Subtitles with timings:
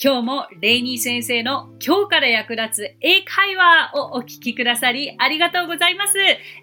[0.00, 6.16] 今日もレイニー先生の今日から役立つ英会話をお聞きくださりありがとうございます。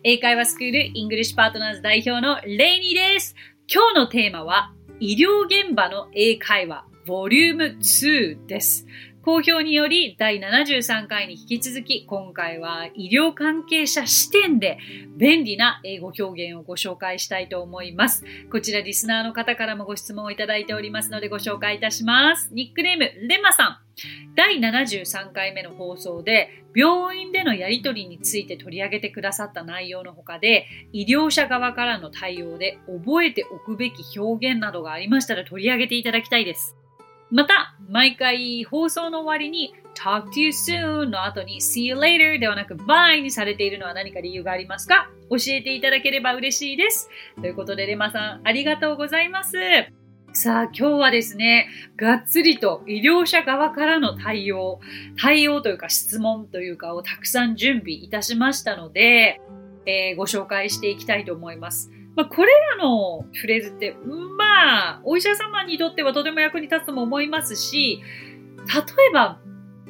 [0.05, 3.35] 英会話スクールイングリッシュパートナーズ代表のレイニーです。
[3.67, 4.71] 今日のテーマは
[5.01, 8.87] 医療現場の英会話ボリューム2です。
[9.25, 14.77] 好評により第73回に引き続き今回は医療関係者視点で
[15.17, 18.23] 便利な英語表現をご紹介したいと思います。
[18.51, 22.53] こちらリスナーの方からもご質問をいただいておりますのでご紹介いたします。
[22.53, 23.77] ニックネームレマさん。
[24.35, 36.75] 第73回目の放送で病院でのやり取りについて取り上げてくださった内容の他で医療者側からの対応で覚えておくべき表現などがありましたら取り上げていただきたいです。
[37.35, 45.09] また、毎回放送の終わりに talk to you soon の後に see you later ではなく bye にされているのは何か理由がありますか？
[45.29, 47.09] 教えていただければ嬉しいです。
[47.41, 49.57] ということで、レマさん、ありがとうございます。
[50.31, 51.67] さあ、今日はですね、
[51.97, 54.79] がっつりと医療者側からの対応、
[55.21, 59.41] 対応というか質問というかをたくさん準備いたしましたので、
[59.85, 61.91] えー、ご紹介していきたいと思います。
[62.15, 63.97] まあ、これらのフレーズって、
[64.37, 68.01] まあ、お医者様にとってはとても役に立つとも思いますし、
[68.67, 69.39] 例えば、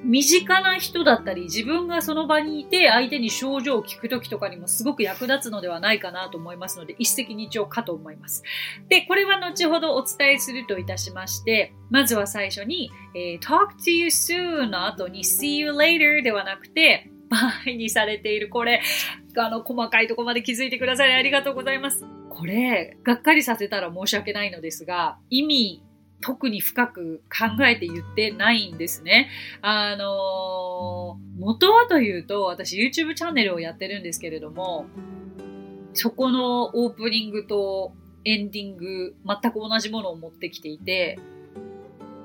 [0.03, 8.43] 身近な人だったり、自分がその場にいて相手に症状を聞くときとかにもすごく役立つのではないかなと思いますので、一石二鳥かと思います。
[8.87, 18.49] で、これは後ほどお伝えするといたしまして、まずは最初に、えー、talk to you soon の後に see you later ではなくて、場合にされている。
[18.49, 18.81] これ、
[19.35, 22.14] あの、細かいとこまで気づいてくださりありがとうございます。
[22.35, 25.83] これ、がっかりさせたら申し訳ないのですが、意味、
[26.21, 29.29] 特に深く考えて言ってないんですね。
[29.61, 34.85] あのー、元はというと、私 YouTube チャンネルをやってるんですけれども、
[35.93, 37.93] そこのオープニングと
[38.25, 41.17] エンディング、全く同じものを持ってきていて、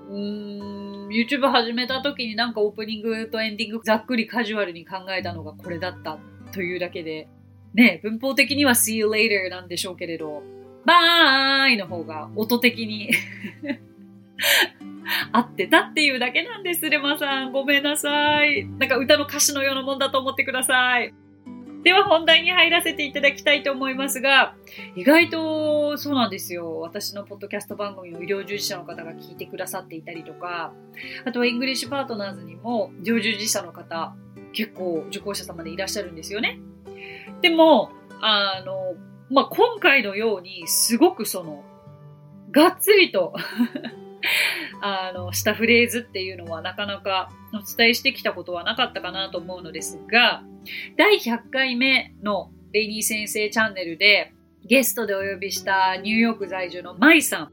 [0.08, 6.18] うーん、YouTube 始めた時になんかオープニングとエンディングざっくりカジュアルに考えたのがこれだった
[6.52, 7.28] というだけで、
[7.74, 10.42] ね、文法的には see you later なんでしょうけれど、
[10.84, 13.10] バーイの方が音的に
[15.32, 17.52] 合ってたっていうだけなんです、レマさん。
[17.52, 18.64] ごめんなさい。
[18.64, 21.14] なんか歌の歌詞のようなもんだと思ってください。
[21.82, 24.54] では本題に入らせていただきたいと思いますが、
[24.96, 26.80] 意外とそうなんですよ。
[26.80, 30.74] 私のポッドキャスト番組を医療従事者の方が聞いてくださっていたりとか、
[31.24, 34.14] あとはイングリッシュパートナーズにも医療従事者の方、
[34.52, 36.60] 結構受講者様でいらっしゃるんですよね。
[37.42, 37.90] でも、
[38.20, 38.94] あの、
[39.30, 41.64] まあ、今回のようにすごくその、
[42.50, 43.32] がっつりと
[44.82, 50.42] あの、したフレーズっていうのはなかなかお伝えしてきたことはなかったかなと思うのですが、
[50.96, 54.32] 第100回目のレイニー先生チャンネルで
[54.64, 57.52] ゲストでお呼びしたニューヨーク在住のマイさん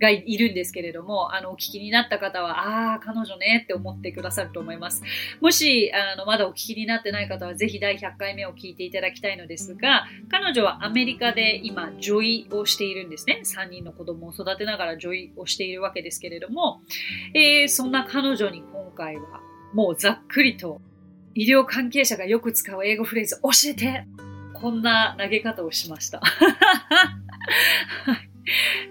[0.00, 5.02] がいるんですけれども、あの、お聞きになった方は、ああ、彼女ねって思ってくださると思います。
[5.40, 13.42] もし、あの、まだお聞きになってない方は、ぜひ第100回目を聞いていただきたいのですが、彼女はアメリカで今、女医をしているんですね。
[13.44, 16.80] 3人の子供を育てながら女医をしているわけですけれども、
[17.34, 19.40] えー、そんな彼女に今回は、
[19.74, 20.80] もうざっくりと、
[21.34, 24.04] 医療関係者がよく使う英語フレーズ教えて
[24.52, 26.20] こんな投げ方をしました。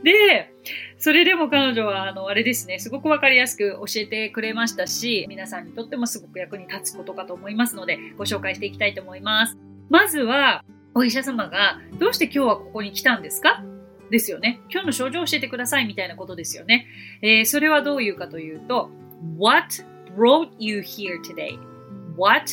[0.03, 0.51] で、
[0.99, 9.57] それでも彼女は、あの、あれですね、すごくわかりやすく教えてくれましたし、皆さんにとってもすごく役に立つことかと思いますので、ご紹介していきたいと思います。
[9.89, 13.63] まずは、お医者様が、どうして今日はここに来たんですか？
[14.11, 14.59] ですよね。
[14.69, 16.87] 今日の症状を教えてくださいみたいなことですよね。
[17.21, 18.89] えー、それはどういうかというと、
[19.37, 19.85] What
[20.17, 22.43] brought you here today?What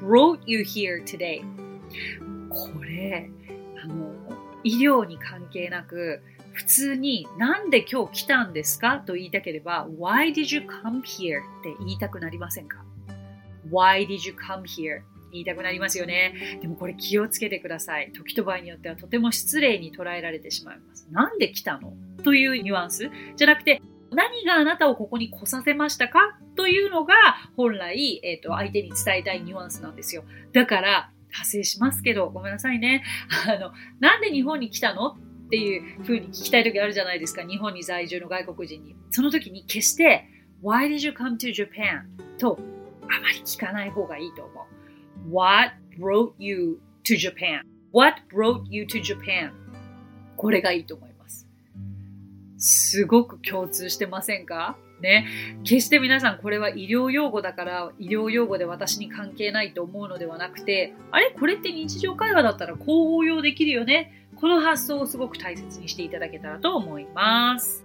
[0.00, 1.40] brought you here today?
[2.48, 3.28] これ、
[3.82, 4.12] あの、
[4.62, 6.22] 医療に関係なく、
[6.52, 11.38] 普通になんで今日来たんですかと言いたければ Why did you come here?
[11.40, 12.84] って言いたくなりませんか
[13.70, 15.02] ？Why did you come here?
[15.30, 16.58] 言いたくなりますよね。
[16.62, 18.10] でもこれ気をつけてください。
[18.12, 21.06] 時と場合によってはとても失礼に捉えられてしまいます。
[21.10, 21.92] なんで来たの？
[22.24, 26.38] というニュアンスじゃなくて、何があなたをここに来させましたか？
[26.56, 27.14] というのが
[27.56, 30.24] 本来、えーと、相手に伝えたいニュアンスなんですよ。
[30.54, 33.04] だから、派生しますけど、ごめんなさいね。
[33.46, 35.18] あの、なんで日本に来たの？
[35.48, 37.42] っていうふうに聞きたい時あるじゃないですか。
[37.42, 38.94] 日本に在住の外国人に。
[39.10, 40.26] その時に決して
[40.62, 42.02] Why did you come to Japan?
[42.38, 42.58] と
[43.04, 45.34] あまり聞かない方がいいと思う。
[45.34, 47.62] What brought you to Japan?
[47.92, 49.52] What brought you to Japan?
[50.36, 51.48] これがいいと思います。
[52.58, 54.76] すごく共通してませんか？
[55.00, 55.26] ね。
[55.64, 61.30] 決して皆さんこれは医療用語だから医療用語で私に関係ないと思うのではなくて、あれ？
[61.30, 64.17] これって日常会話だったらこう応用できるよね？
[64.40, 67.84] この発想をすごく大切にしていただけたらと思います。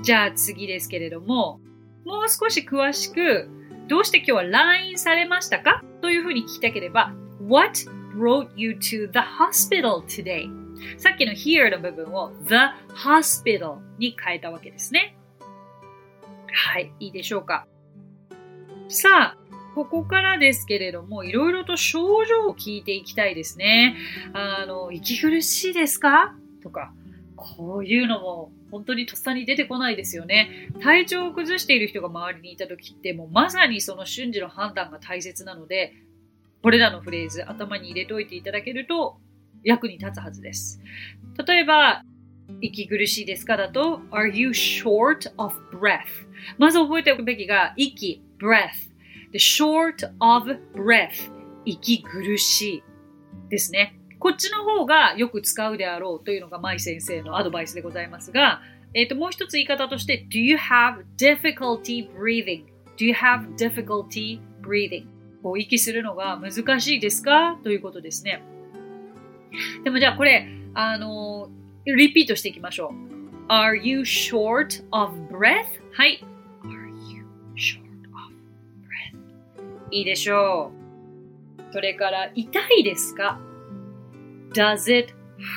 [0.00, 1.60] じゃあ次ですけれども、
[2.04, 3.48] もう少し詳しく、
[3.88, 5.82] どうして今日は来院されましたか？
[6.00, 7.80] というふうに聞きたければ、What
[8.16, 10.48] brought you to the hospital today?
[10.96, 12.54] さっきの here の部分を the
[12.94, 15.16] hospital に変えたわけですね。
[16.52, 17.66] はい、いいでしょうか？
[18.88, 19.36] さあ、
[19.74, 23.96] ここからですけれども、いろいろと症状を聞いていきたいですね。
[24.32, 26.34] あの、息苦しいですか？
[26.62, 26.92] とか、
[27.36, 30.68] こういうのも本当にとっさに出てこないですよね。
[30.80, 35.94] 体調を崩している人が周りにいた時って、もうまさにその瞬時の判断が大切なので、
[36.62, 39.18] これらのフレーズ頭に入れておいていただけると
[39.64, 40.80] 役に立つはずです。
[41.46, 42.02] 例えば、
[42.60, 43.56] 息苦しいですか？
[43.56, 46.00] だと、Are you short of breath?
[46.58, 48.89] まず覚えておくべきが、息、breath。
[49.32, 51.30] で、short of breath
[51.64, 52.82] 息苦しい
[53.48, 53.96] ですね。
[54.18, 58.60] こっちの方がよく使うであろうというのが舞先生のアドバイスでございますが、
[58.92, 65.06] えっ、ー、と、もう一つ言い方として、Do you have difficulty breathing?Do you have difficulty breathing?
[65.42, 67.58] こう息するのが難しいですか？
[67.62, 68.42] ということですね。
[69.84, 71.48] でもじゃあこれ、あの
[71.86, 72.92] リピートしていきましょ
[73.48, 73.52] う。
[73.52, 75.64] Are you short of breath?
[75.92, 76.22] はい。
[79.90, 80.72] いいでしょ
[81.68, 81.72] う。
[81.72, 83.40] それから、痛いですか
[84.52, 85.14] ?Does it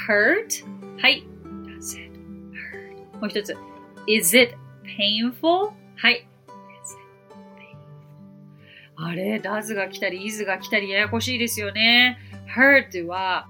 [0.08, 0.66] hurt?
[1.00, 1.26] はい。
[1.66, 2.12] Does it
[3.14, 3.20] hurt?
[3.20, 3.56] もう一つ。
[4.08, 4.56] Is it
[4.98, 5.72] painful?
[5.96, 6.28] はい。
[8.96, 12.20] あれ、does が来たり、is が来たり、ややこしいですよね。
[12.56, 13.48] hurt は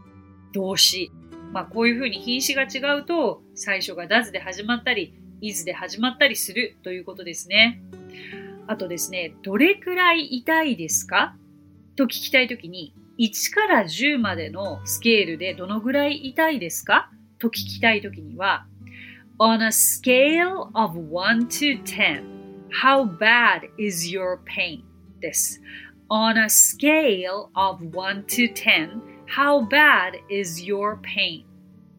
[0.54, 1.12] 動詞。
[1.52, 7.82] まあ、こういうふうに品詞が違うと、最初が does で始まったり、is で始まったりするということですね。
[8.68, 11.36] あとですね、どれくらい痛いですか？
[11.96, 17.12] と聞きたいときに、1から10までのスケールでどのぐらい痛いですか？
[17.40, 18.66] と聞きたいときには、
[19.40, 22.24] On a scale of 1 to 10,
[22.84, 24.82] how bad is your pain?
[25.20, 25.62] です。
[26.10, 31.44] On a scale of 1 to 10, how bad is your pain?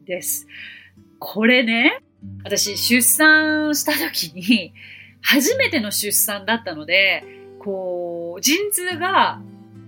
[0.07, 0.47] です。
[1.19, 2.01] これね、
[2.45, 4.73] 私出産した時に
[5.25, 7.25] 初めての出産だったので、
[7.59, 9.41] こう、陣痛が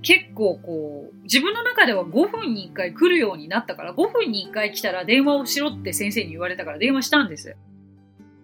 [0.03, 7.55] 結構こう、自分の中では5分に1回来るようになったから、5分に1回来たら電話をしろって先生に言われたから電話したんです。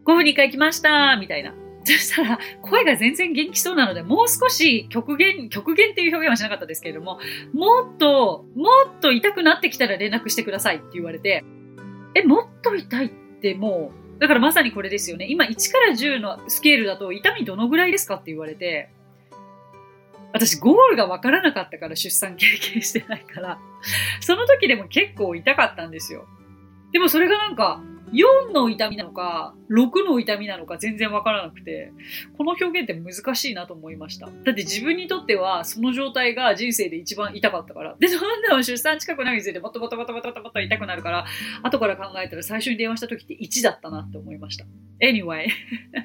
[0.05, 1.55] 5分に1回来ましたみたいな。
[1.85, 7.19] そしたら、声が全然元気そうなので、もう少し極限、極限っていう表現はしなかったですけれども、
[7.55, 8.69] もっと、も
[8.99, 11.43] っと痛くなってきたら連絡してくださいって言われて、
[12.15, 13.11] え、もっと痛いっ
[13.41, 15.27] てもう、だからまさにこれですよね。
[15.29, 18.89] 今1から10のスケールだと痛みどのぐらいですかって言われて、
[20.33, 23.59] 私ゴールがわからなかったから出産経験してないから、
[24.21, 26.29] その時でも結構痛かったんですよ。
[26.93, 31.93] でもそれがなんか、4の痛みなのか、6の痛みなのか全然わからなくて、
[32.37, 34.27] この表現って難しいなと思いました。
[34.27, 37.97] だって自分にとってはその状態が人生で一番痛かったから。
[37.99, 41.27] で、そんなの出産近くなるにつれてもっともっともっともっともっと痛くなるから、
[41.63, 44.67] 後から考えたら最初に電話した時って1だったなって思いました。
[45.01, 45.47] Anyway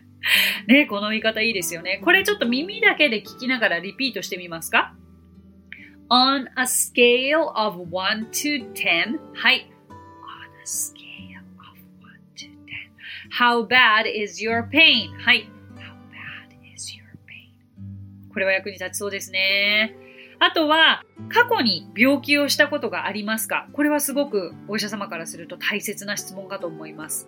[0.67, 2.01] ね、この言い方いいですよね。
[2.03, 4.95] これちょっと耳だけで聞きながらリピートしてみますか
[6.09, 9.69] ?on a scale of 1 to 10はい。
[13.31, 15.11] How bad is your pain?
[15.19, 15.49] はい。
[15.75, 18.33] How bad is your pain?
[18.33, 19.95] これは役に立ちそうですね。
[20.39, 23.67] あとは、過去に病気をしたことがありますか？
[23.73, 27.27] これはすごくお医者様からすると大切な質問かと思います。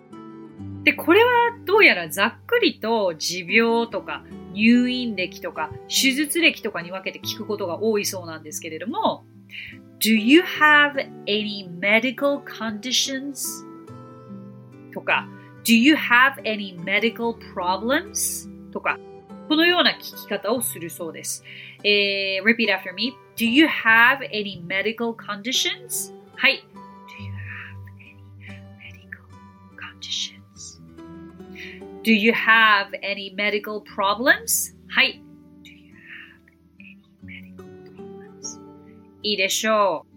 [0.84, 1.30] で、これは
[1.64, 9.24] どうやらざっくりと持病とか入院歴とか手術歴とかに分けて聞くことが多いそうなんですけれども、
[9.98, 10.94] Do you have
[11.26, 13.66] any medical conditions?
[14.92, 15.28] とか、
[15.64, 18.48] Do you have any medical problems?
[18.72, 18.98] とか、
[19.48, 21.44] このような聞き方をするそうです。
[21.84, 23.14] えー、repeat after me.
[23.36, 26.14] Do you have any medical conditions?
[26.36, 26.64] はい。
[27.08, 28.52] Do you have
[28.88, 29.24] any medical
[29.76, 30.80] conditions?
[32.04, 34.74] Do you have any medical problems?
[34.88, 35.22] はい。
[35.62, 35.92] Do you
[36.24, 37.64] have any medical
[37.96, 38.60] problems?
[39.22, 40.10] いいでしょう。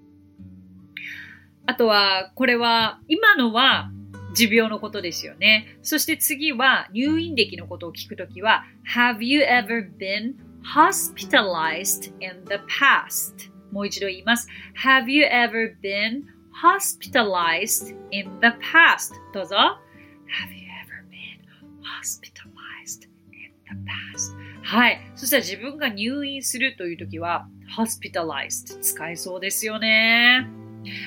[1.66, 3.93] あとは、これは、今のは
[4.34, 5.78] 持病のことですよね。
[5.82, 10.36] そして次は入院歴のことを聞くときは Have you ever been
[10.75, 13.52] hospitalized in the past?
[13.72, 14.48] もう一度言います。
[14.84, 16.24] Have you ever been
[16.63, 19.13] hospitalized in the past?
[19.34, 19.56] どうぞ。
[19.56, 21.40] Have you ever been
[21.82, 24.36] hospitalized in the past?
[24.63, 25.00] はい。
[25.16, 27.48] そしたら自分が入院するというときは
[27.78, 30.48] hospitalized 使えそうですよね。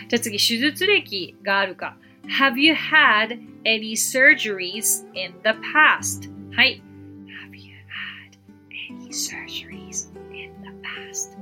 [0.09, 1.97] じゃあ次、手術歴があるか。
[2.29, 6.31] Have you had any surgeries in the past?
[6.55, 6.83] はい。
[7.27, 11.37] Have you surgeries in the past?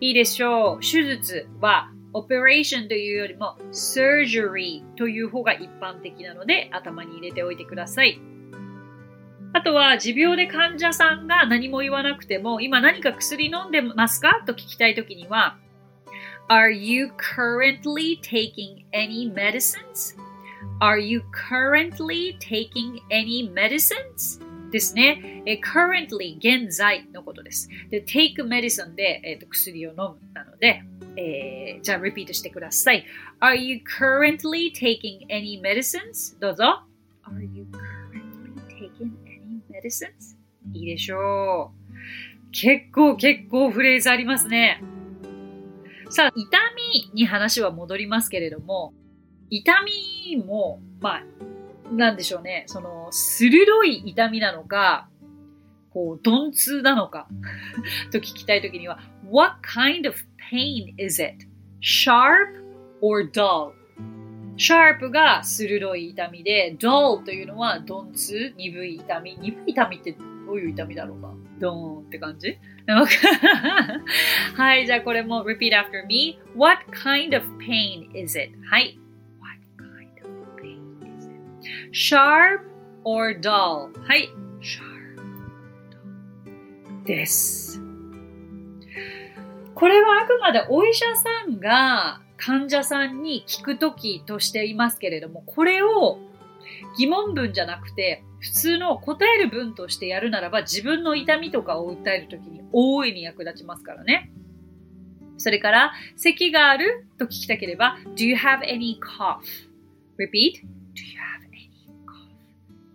[0.00, 0.80] いいでしょう。
[0.80, 8.20] 手術は operation というよりも surgery という方が一般的なので頭に入れておいてください。
[9.54, 14.42] あとは持病で患者さんが何も言わなくても今何か薬飲んでますか？
[14.46, 15.56] と聞きたいときには
[16.49, 20.15] Are you currently taking any medicines?
[20.79, 24.39] Are you currently taking any medicines?
[24.73, 25.43] ですね。
[25.45, 27.69] え currently 現在のことです。
[27.89, 30.83] で、take medicine で、えーと、薬を飲むなので、
[31.15, 33.05] えー、じゃあ repeat してください。
[33.39, 36.39] Are you currently taking any medicines?
[36.39, 36.83] どうぞ。
[37.25, 40.35] Are you currently taking any medicines?
[40.73, 42.51] いいでしょう。
[42.51, 44.81] 結構結構フレーズありますね。
[46.10, 46.58] さあ、痛
[46.94, 48.94] みに話は戻りますけれども、
[49.50, 51.24] 痛みも、まあ、
[51.92, 55.08] なんでしょうね、その、鋭い痛みなのか、
[55.90, 57.28] こう、鈍痛なのか
[58.10, 59.00] と聞きたいときには、
[59.30, 60.16] What kind of
[60.50, 61.46] pain is it?
[61.82, 62.54] Sharp
[63.02, 63.72] or dull?
[64.56, 69.36] sharp が鋭い痛みで、dull というのは鈍痛、鈍い痛み。
[69.40, 71.34] 鈍い痛みってどういう痛みだろうな。
[71.58, 72.58] ドーンって感じ
[74.56, 76.38] はい、じゃあこれも repeat after me.
[76.56, 78.52] What kind of pain is it?
[78.70, 78.98] はい。
[79.40, 81.34] What kind of pain is it?
[81.92, 82.68] Sharp
[83.04, 83.90] or dull?
[84.06, 84.98] はい sharp
[87.04, 87.80] です
[89.74, 96.18] これはあくまでお医者さんが患者さんに聞くときとしていますけれどもこれを
[96.96, 104.30] 疑問文じゃなくて普通の答える文としてやるならば自分の痛みとかを訴えるときに大いに役立ちますからね。
[105.38, 109.38] それから、咳があると聞きたければ、Do you have any cough?
[110.18, 110.62] Repeat.
[110.94, 111.70] Do you have any
[112.04, 112.28] cough?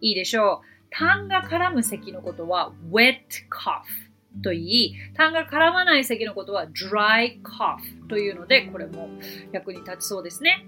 [0.02, 0.68] いいでしょう。
[0.90, 3.16] 痰が絡む咳のことは wet
[3.50, 9.10] cough と言い、痰が絡まない咳のことは dry cough というので、これも
[9.54, 10.68] 役に立ちそうですね。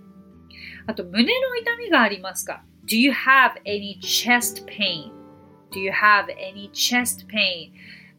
[0.88, 2.64] あと、胸の痛みがありますか？
[2.86, 7.72] ?Do you have any chest pain?Do you have any chest pain?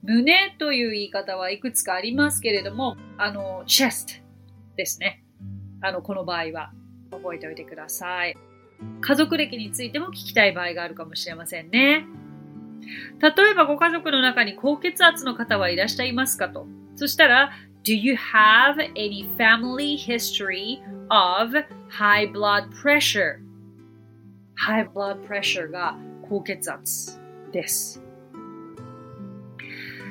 [0.02, 4.22] 胸という言い方はいくつかありますけれども、あの、chest
[4.76, 5.24] ですね。
[5.80, 6.72] あの、この場合は
[7.10, 8.36] 覚えておいてください。
[9.00, 12.06] 家族歴についても聞きたい場合があるかもしれませんね。
[13.20, 16.66] 例えばご家族の中に高血圧の方はいらっしゃいますかと。
[16.94, 17.50] そしたら、
[17.84, 21.52] Do you have any family history of
[21.88, 23.45] high blood pressure?
[24.66, 25.96] High blood pressure が
[26.28, 27.20] 高血圧
[27.52, 28.02] です。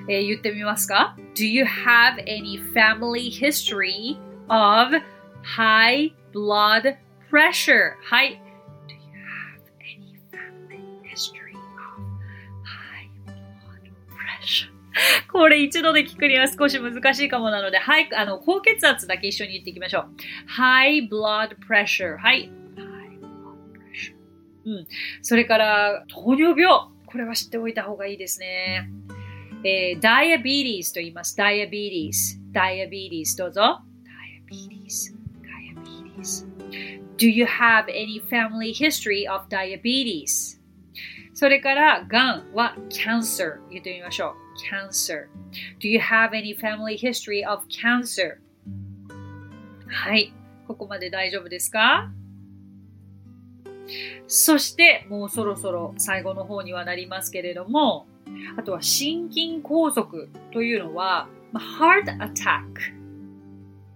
[0.07, 4.95] えー、言ってみますか ?Do you have any family history of
[5.43, 6.95] high blood
[7.29, 7.95] pressure?
[8.01, 8.41] はい。
[15.31, 20.07] これ一度で聞くには少し難しいかもなので、はい、あの、高血圧だけ一緒に言っていきましょう。
[20.57, 22.17] high blood pressure。
[22.17, 22.49] はい。
[24.65, 24.87] うん。
[25.21, 26.89] それから、糖尿病。
[27.05, 28.89] これは知っておいた方がいいですね。
[29.63, 31.39] えー、diabetes と言います。
[31.39, 32.39] diabetes。
[32.51, 33.81] diabetes どうぞ。
[34.49, 35.13] diabetes。
[35.41, 36.45] diabetes。
[37.17, 40.59] Do you have any family history of diabetes?
[41.33, 44.45] それから、がんは cancer 言ってみましょう。
[44.69, 45.27] cancer.
[45.79, 48.37] Do you have any family history of cancer?
[49.87, 50.33] はい。
[50.67, 52.11] ここまで大丈夫ですか
[54.27, 58.07] そしてもうそろそろ最後の方にはなりますけれども、
[58.57, 60.05] あとは心筋梗塞
[60.51, 62.95] というのは、heart attack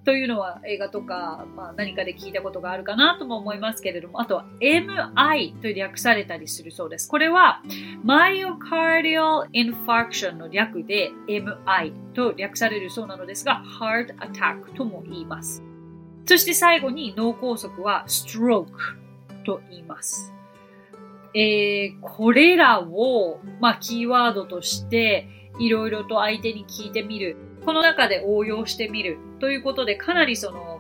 [0.05, 7.08] というのは映画とか、まあ、何かで聞いたことがあるかなとも思いますけれども、あとは MI と略されたりするそうです。
[7.08, 7.62] これは
[8.03, 15.63] Myocardial Infarction の略で MI と略されるそうなのですが、Heart Attack とも言います。
[16.25, 18.99] そして最後に脳梗塞は Stroke
[19.50, 20.34] と言います。
[21.34, 25.27] えー、これらを、まあ、キーワードとして
[25.60, 27.38] いろいろと相手に聞いてみる。
[27.65, 30.79] この中で応用してみるということで、かなりその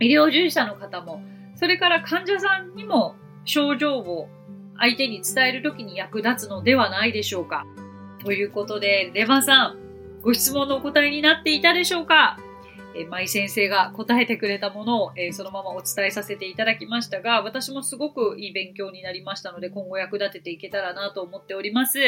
[0.00, 1.22] 医療従事者の方も、
[1.56, 4.28] それから患者さんにも症状を
[4.78, 7.66] 相手に伝えるときに役立つのではないでしょうか。
[8.24, 9.76] ということで、レバさん、
[10.22, 12.38] ご質問のお答えになっていたでしょうか？
[12.98, 21.98] え舞先生が答えてくれたものを、えー、そのままお伝えさせていただきましたが、私もすごくいい勉強になりましたので、今後役立てていけたらなと思っております。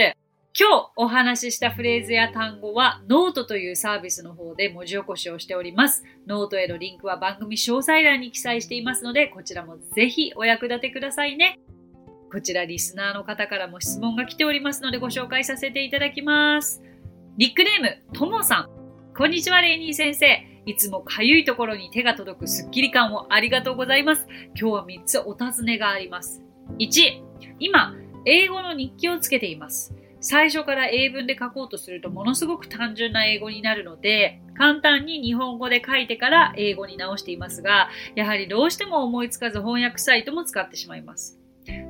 [0.58, 6.04] 今日お話ししたフレーズや単語はノートというサービスの方で文字起こしをしております。
[6.26, 11.60] ノートへのリンクは番組詳細欄に記載していますので、こちらもぜひお役立てくださいね。
[12.32, 16.82] こちらリスナーの方からも質問が来ておりますのでご紹介させていただきます。
[17.36, 18.68] ニックネーム、ともさん。
[19.16, 20.49] こんにちは、レイニー先生。
[20.70, 24.28] いつもかゆいところに手が届くスッキリ感をありがとうございます。
[24.54, 26.44] 今日は3つお尋ねがあります。
[26.78, 27.22] 1、
[27.58, 29.92] 今、英語の日記をつけています。
[30.20, 41.40] 最初から英文で書こうとするとものすごく単純な英語になるので、簡単に日本語で書いてから英語に直していますが、やはりどうしても思いつかず翻訳サイトも使ってしまいます。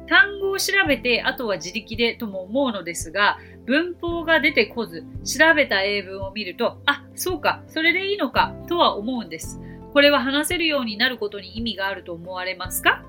[0.08, 9.60] 単語を調べて、あとは自力でとも思うのですが、文法が出てこず、調べた英文を見ると、あ、そうか、それでいいのか、とは思うんです。
[9.92, 13.04] これは話せるようになることに意味があると思われますか？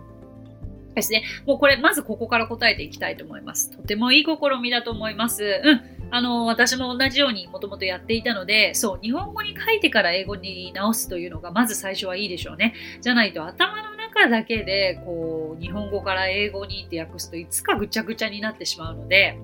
[0.96, 1.24] ですね。
[1.46, 3.72] もうこれ、まずここから答えていきたいと思います。
[3.72, 5.62] とてもいい試みだと思います。
[5.64, 5.82] うん。
[6.14, 12.74] あの、私も同じようにもともとやっていたので、そう、日本語に書いてから英語に直すというのが、まず最初はいいでしょうね。
[13.00, 19.38] じゃないと頭の中だけで、こう、日本語から英語にって訳すといつかぐちゃぐちゃになってしまうので、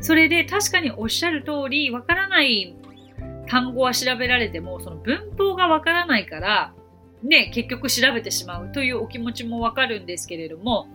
[0.00, 2.74] それで確かにおっしゃる通り、わからない
[3.46, 6.74] 単語は調べられても、その文法がわからないから、
[7.22, 10.88] ね、結局調べてしまうというお気持ちもわかるんですけれども、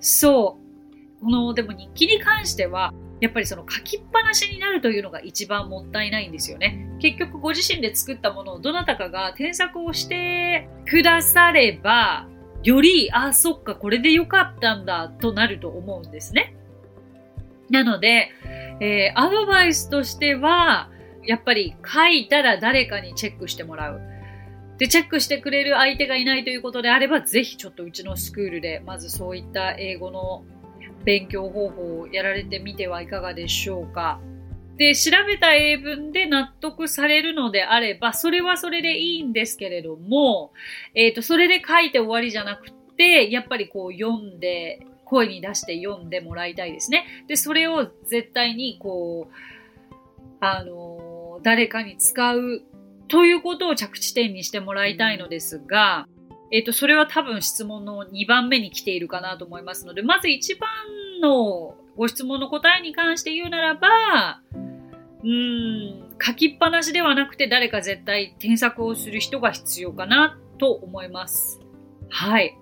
[0.00, 0.58] そ
[1.20, 6.86] う、この、でも日記に関しては、やっぱりその書きっぱなしになるというのが一番もったいないんですよね。
[7.00, 12.28] 結局ご自身で作ったものをどなたかが添削をしてくだされば、
[12.64, 16.56] より、あ、そっか、これでよかったんだとなると思うんですね。
[17.70, 18.30] なので、
[18.80, 20.90] えー、アドバイスとしては、
[21.26, 24.00] やっぱり書いたら誰かにチェックしてもらう。
[24.78, 30.44] で、チェックしてくれる相手がいないということであれば、ぜひちょっとうちのスクールで、まずそういった英語の
[31.04, 34.20] 勉強方法をやられてみてはいかがでしょうか。
[34.76, 40.52] で、調べた英文で納得されるのであれば、それはそれでいいんですけれども、
[40.94, 47.06] えっ、ー、と、それで書いて終わりじゃなくて、やっぱりこう読んで、声に出して読んでもらいたいですね。
[47.28, 49.34] で、それを絶対にこう、
[50.40, 52.62] あの、誰かに使う
[53.08, 56.08] ということを着地点にしてもらいたいのですが、
[56.50, 60.70] えっ、ー、と、それは多分質問の2番目に来ているかなと思いますので、まず1番
[61.20, 64.40] のご質問の答えに関して言うならば、
[65.24, 71.60] うん、書きっぱなしではなくて誰か絶対添削をする人が必要かなと思います。
[72.10, 72.58] はい。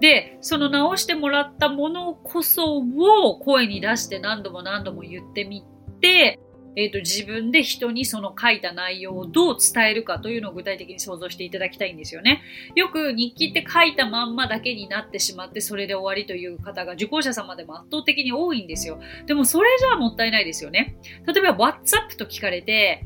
[0.00, 5.62] で、その直してもらったものこそを声に出して何度も何度も言ってみ
[6.00, 6.40] て、
[6.76, 12.42] えっ、ー、と、自分で人にその書いた内容をどう伝えるかというのを具体的に想像していただきたいんですよね。
[12.76, 19.00] よく日記って書いたまんまだけになってしまってそれで終わりという方が受講者様でも圧倒的に多いんですよ。
[19.26, 20.96] でもそれじゃあもったいないですよね。
[21.26, 23.04] 例えば WhatsApp と聞かれて、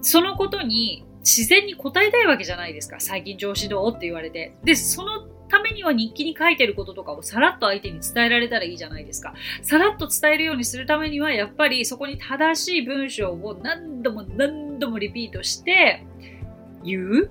[0.00, 3.00] そのことに自然に答えたいわけじゃないですか。
[3.00, 4.54] 最近調子どうって言われて。
[4.62, 9.34] で、そのためには日記に書いてることとかをさらっと相手に伝えられたらいいじゃないですか。
[9.60, 16.06] さらっと伝えるようにするためには、やっぱりそこに正しい文章を何度も何度もリピートして
[16.84, 17.30] 言う？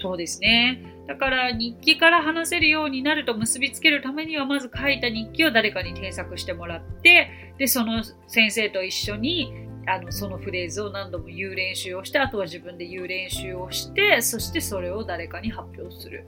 [0.00, 0.92] そうですね。
[1.06, 9.52] だから日記から話せるようになると結びつけるためにはまず書いた日記を誰かに添削してもらってでその先生と一緒に
[9.86, 16.26] あのそのフレーズを何度も言う練習をしてあとは自分で言う練習をしてそしてそれを誰かに発表する。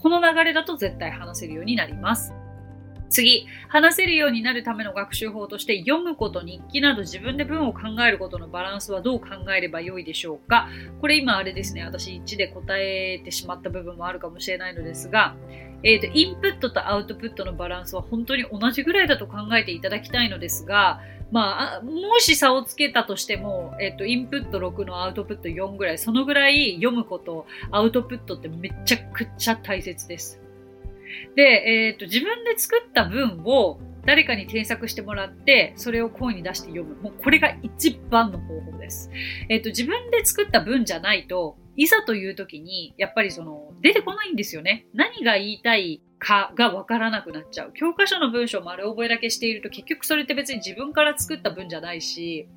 [0.00, 2.32] この流れだと絶対話せるようになります。
[3.10, 10.68] 次、話せるようになるための学習法として読むこと、日記など自分で文を考えることのバランスはどう考えればよいでしょうか？
[11.00, 15.36] これ今あれですね、私1で答えてしまった部分もあるかもしれないのですが、
[15.82, 21.00] えーと、インプットとアウトプットのバランスは本当に同じぐらいだと考えていただきたいのですが、
[21.32, 30.40] まあ、もし差をつけたとしても、えっ、と、インプット6のアウトプット4ぐらい、そのぐらい読むこと、アウトプットってめちゃくちゃ大切です。
[31.36, 36.96] で、えっ、と、自分で作った文を誰かに添削してもらって、それを声に出して読む。
[36.96, 39.10] もうこれが一番の方法です。
[39.48, 44.86] えっ、と、自分で作った文じゃないと、いざという時に、やっぱりその、出てこないんですよね。
[44.94, 47.72] 何が言いたいかがわからなくなっちゃう。
[47.72, 52.48] 教科書の文章丸覚えだけしていると結局それって別に自分から作った文じゃないし、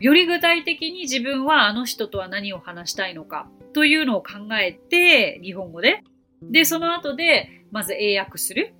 [0.00, 6.02] より具体的に自分はあの人とは何を話したいのかというのを考えて、日本語で。
[6.42, 8.72] で、その後で、まず英訳する。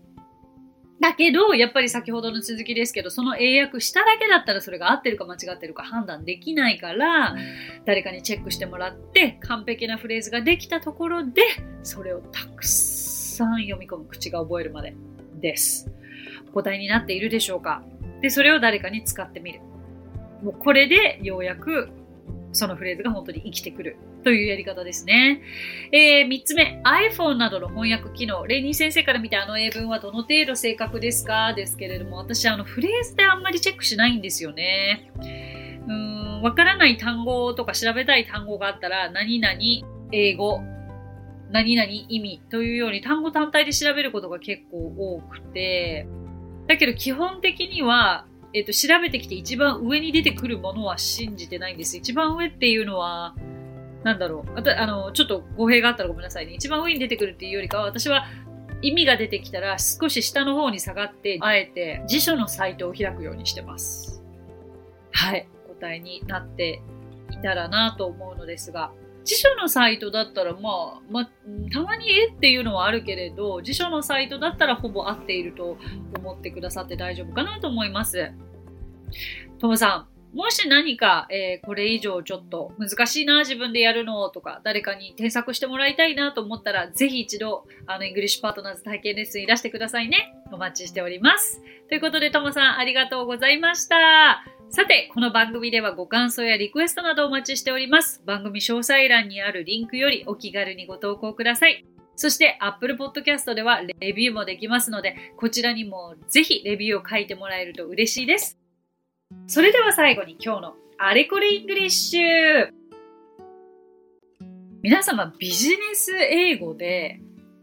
[0.99, 7.37] だけど、やっぱり先ほどの続きですけど、その英訳しただけだったらそれが合ってるか間違ってるか判断できないから、
[7.85, 11.43] 誰かにチェックしてもらって、完璧なフレーズができたところで、
[11.83, 14.97] それをたくさん読み込む口が覚えるまで
[15.39, 15.93] です。
[16.49, 17.83] お答えになっているでしょうか？
[18.23, 19.61] で、それを誰かに使ってみる。
[20.43, 21.91] もうこれでようやく
[22.57, 25.43] そのフレーズが本当に生きてくるというやり方ですね。
[25.93, 28.47] えー、3つ目、iPhone などの翻訳機能。
[28.47, 31.53] レイニー先生から見てあの英文はどの程度正確ですか？
[31.55, 35.11] ですけれども、私あのフレーズであんまりチェックしないんですよね。
[35.87, 39.55] うーんん、わからない単語とか調べたい単語があったら、何々、
[40.13, 40.61] 英語、
[41.51, 46.07] 何々意味というように単語単体で調べることが結構多くて、
[46.67, 51.99] だけど基本的には、えっ、ー、と、調べてきて一番上に出てくるものは信じてないんです。
[51.99, 53.35] 一番上っていうのは、
[54.03, 54.59] なんだろう。
[54.59, 56.55] あたあの、ちょっと語弊があったらごめんなさいね。
[56.55, 58.25] 一番上に出てくるっていうよりかは、私は
[58.81, 64.23] 意味が出てきたら少し下の方に下がって、あえて辞書のサイトを開くようにしてます。
[65.13, 65.47] はい。
[65.69, 66.81] 答えになって
[67.33, 68.91] いたらなと思うのですが、
[69.27, 70.61] 辞書のサイトだったら、ま
[70.99, 71.27] あ、ま、
[71.73, 75.77] たまにえっていうのはあるけれど、辞書のサイトだったらほぼ合っていると
[76.17, 78.31] 思ってくださって大丈夫かなと思います。
[79.59, 90.35] ともさん、もし何か、えー、これ以上ちょっと難しいな、自分でやるのとか、誰かに添削してもらいたいなと思ったら、ぜひ一度、あの、イングリッシュパートナーズ体験レッスンいらしてくださいね。
[90.53, 91.63] お待ちしております。
[91.89, 94.45] ということで、ともさん、ありがとうございました。
[94.69, 98.23] さて、この番組ではご感想やリクエストなどお待ちしております。
[98.27, 101.87] 番組詳細欄にあるリンクよりお気軽にご投稿ください。
[102.15, 108.59] そして Apple Podcast ではレビューもできますので、こちらにもぜひレビューを書いてもらえると嬉しいです。
[109.49, 112.71] それでは最後に今日のあれこれイングリッシュ。
[114.83, 117.21] 皆様ビジネス英語で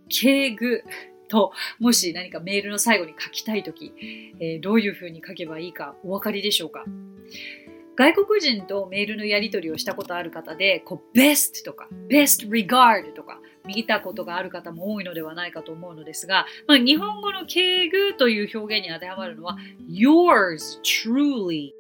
[0.10, 0.84] 敬具
[1.30, 3.94] と、もし何かメールの最後に書きたいとき、
[4.42, 6.84] えー、どういうふうに書けばいいかお分かりでしょうか？
[7.96, 13.23] 外国人とメールのやり取りをしたことある方で、こう、best とか、best regards と、
[13.66, 19.58] 見たことがある方も多いのではないかと思うのですが、まあ、日本語の敬具という表現に当てはまるのは、
[19.90, 21.72] yours truly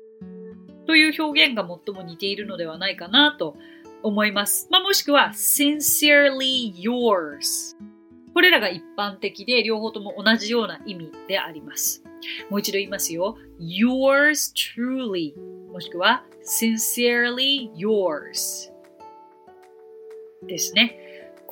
[0.85, 3.55] という表現が最も似ているのではないかなと
[4.01, 4.67] 思います。
[4.71, 7.75] まあ、もしくは、sincerely yours
[8.33, 12.03] これらが一般的で両方とも同じような意味であります。
[12.49, 13.37] もう一度言いますよ。
[13.59, 15.33] yours truly
[15.71, 18.71] もしくは sincerely yours
[20.47, 20.97] ですね。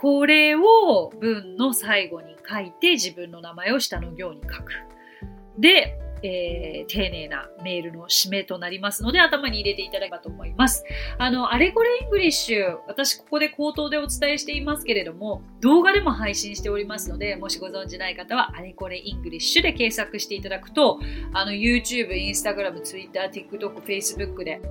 [0.01, 4.71] これを文の最後に書いて自分の名前を下の行に書く。
[5.59, 10.83] で、えー、丁寧なメールの締めとなりますので、頭に入れていただければと思います。
[11.19, 20.99] あの、あれこれイングリッシュ、私ここで口頭でお伝えしていますけれども、動画でも配信しておりますので、もしご存知ない方は、あれこれイングリッシュで検索していただくと、
[21.33, 24.61] あの、YouTube、Instagram、Twitter、TikTok、Facebook で、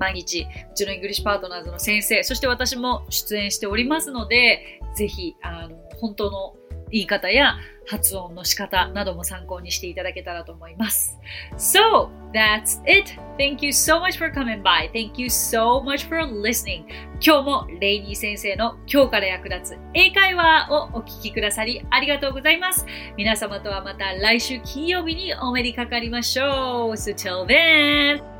[0.00, 6.54] 毎日、うちのイングリッシュパートナーズの先生、そして私も出演しておりますので、ぜひ、あの、本当の
[6.90, 11.18] 言い方や発音の仕方なども参考にしていただけたらと思います。
[11.56, 13.12] So, that's it.
[13.38, 14.90] Thank you so much for coming by.
[14.92, 16.84] Thank you so much for listening.
[17.20, 22.86] 今日もレイニー先生の今日から役立つ英会話をお聞きくださりありがとうございます。
[23.16, 26.92] 皆様とはまた来週金曜日にお目にかかりましょう。
[26.92, 28.39] So till then,